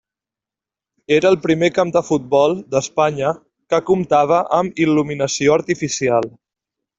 Era 1.17 1.29
el 1.31 1.35
primer 1.43 1.69
camp 1.75 1.91
de 1.97 2.01
futbol 2.07 2.57
d'Espanya 2.71 3.35
que 3.75 3.81
comptava 3.91 4.41
amb 4.61 4.83
il·luminació 4.87 5.55
artificial. 5.59 6.33